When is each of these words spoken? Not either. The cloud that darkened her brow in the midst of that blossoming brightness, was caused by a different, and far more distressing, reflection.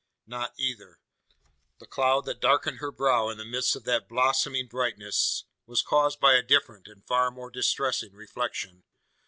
Not 0.25 0.55
either. 0.57 0.99
The 1.77 1.85
cloud 1.85 2.25
that 2.25 2.39
darkened 2.41 2.79
her 2.79 2.91
brow 2.91 3.29
in 3.29 3.37
the 3.37 3.45
midst 3.45 3.75
of 3.75 3.83
that 3.83 4.09
blossoming 4.09 4.65
brightness, 4.67 5.43
was 5.67 5.83
caused 5.83 6.19
by 6.19 6.33
a 6.33 6.41
different, 6.41 6.87
and 6.87 7.05
far 7.05 7.29
more 7.29 7.51
distressing, 7.51 8.13
reflection. 8.13 8.83